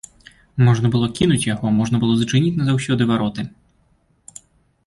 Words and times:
Можна 0.67 0.89
было 0.95 1.09
кінуць 1.19 1.47
яго, 1.53 1.73
можна 1.81 1.95
было 2.05 2.13
зачыніць 2.21 2.57
назаўсёды 2.63 3.03
вароты. 3.13 3.47